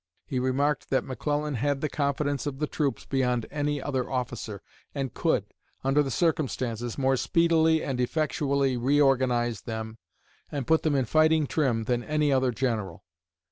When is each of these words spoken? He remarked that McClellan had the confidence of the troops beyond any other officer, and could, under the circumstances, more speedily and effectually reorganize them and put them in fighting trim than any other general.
He 0.25 0.39
remarked 0.39 0.89
that 0.89 1.03
McClellan 1.03 1.53
had 1.53 1.79
the 1.79 1.87
confidence 1.87 2.47
of 2.47 2.57
the 2.57 2.65
troops 2.65 3.05
beyond 3.05 3.45
any 3.51 3.79
other 3.79 4.09
officer, 4.09 4.63
and 4.95 5.13
could, 5.13 5.53
under 5.83 6.01
the 6.01 6.09
circumstances, 6.09 6.97
more 6.97 7.15
speedily 7.15 7.83
and 7.83 8.01
effectually 8.01 8.77
reorganize 8.77 9.61
them 9.61 9.99
and 10.51 10.65
put 10.65 10.81
them 10.81 10.95
in 10.95 11.05
fighting 11.05 11.45
trim 11.45 11.83
than 11.83 12.03
any 12.03 12.31
other 12.31 12.49
general. 12.49 13.03